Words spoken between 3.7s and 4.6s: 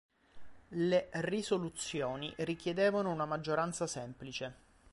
semplice.